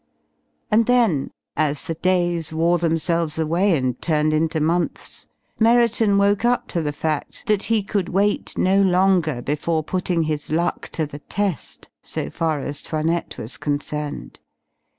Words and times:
And 0.71 0.87
then, 0.87 1.29
as 1.55 1.83
the 1.83 1.93
days 1.93 2.51
wore 2.51 2.79
themselves 2.79 3.37
away 3.37 3.77
and 3.77 4.01
turned 4.01 4.33
into 4.33 4.59
months, 4.59 5.27
Merriton 5.59 6.17
woke 6.17 6.43
up 6.43 6.67
to 6.69 6.81
the 6.81 6.91
fact 6.91 7.45
that 7.45 7.61
he 7.69 7.83
could 7.83 8.09
wait 8.09 8.57
no 8.57 8.81
longer 8.81 9.43
before 9.43 9.83
putting 9.83 10.23
his 10.23 10.51
luck 10.51 10.89
to 10.93 11.05
the 11.05 11.19
test 11.19 11.87
so 12.01 12.31
far 12.31 12.61
as 12.61 12.81
'Toinette 12.81 13.37
was 13.37 13.57
concerned. 13.57 14.39